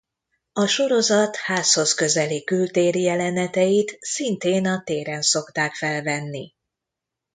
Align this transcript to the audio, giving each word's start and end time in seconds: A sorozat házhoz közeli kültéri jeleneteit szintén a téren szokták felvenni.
A 0.53 0.65
sorozat 0.65 1.35
házhoz 1.35 1.93
közeli 1.93 2.43
kültéri 2.43 3.01
jeleneteit 3.01 3.97
szintén 4.01 4.67
a 4.67 4.83
téren 4.83 5.21
szokták 5.21 5.75
felvenni. 5.75 6.53